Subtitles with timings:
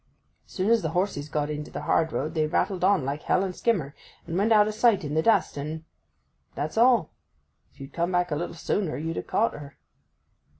[0.47, 3.43] As soon as the horses got into the hard road they rattled on like hell
[3.43, 3.93] and skimmer,
[4.25, 7.11] and went out of sight in the dust, and—that's all.
[7.71, 9.77] If you'd come back a little sooner you'd ha' caught her.